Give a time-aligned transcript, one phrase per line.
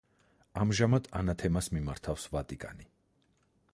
[0.61, 2.89] ამჟამად ანათემას მიმართავს ვატიკანი.